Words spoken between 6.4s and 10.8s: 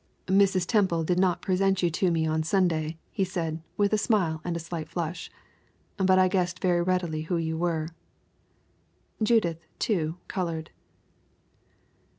very readily who you were." Judith, too, colored.